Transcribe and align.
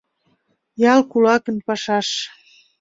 Ял 0.91 1.01
кулакын 1.11 1.57
пашаш 1.65 2.09